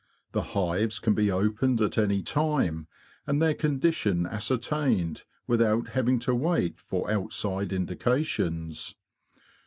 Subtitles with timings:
[0.31, 2.87] The hives can be opened at any time
[3.27, 8.95] and their condition ascertained without having to wait for outside indications.